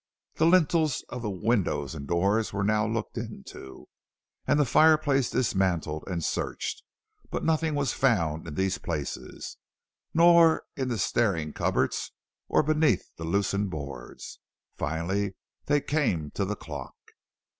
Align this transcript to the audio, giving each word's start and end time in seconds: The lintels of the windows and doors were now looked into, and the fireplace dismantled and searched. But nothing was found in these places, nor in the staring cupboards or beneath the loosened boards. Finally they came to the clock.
The 0.37 0.47
lintels 0.47 1.05
of 1.09 1.21
the 1.21 1.29
windows 1.29 1.93
and 1.93 2.07
doors 2.07 2.51
were 2.51 2.63
now 2.63 2.87
looked 2.87 3.19
into, 3.19 3.87
and 4.47 4.59
the 4.59 4.65
fireplace 4.65 5.29
dismantled 5.29 6.05
and 6.07 6.23
searched. 6.23 6.81
But 7.29 7.43
nothing 7.45 7.75
was 7.75 7.93
found 7.93 8.47
in 8.47 8.55
these 8.55 8.79
places, 8.79 9.57
nor 10.11 10.63
in 10.75 10.87
the 10.87 10.97
staring 10.97 11.53
cupboards 11.53 12.13
or 12.47 12.63
beneath 12.63 13.11
the 13.17 13.25
loosened 13.25 13.69
boards. 13.69 14.39
Finally 14.75 15.35
they 15.67 15.79
came 15.81 16.31
to 16.31 16.45
the 16.45 16.55
clock. 16.55 16.95